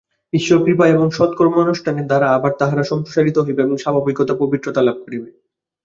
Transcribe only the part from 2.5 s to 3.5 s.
তাহারা সম্প্রসারিত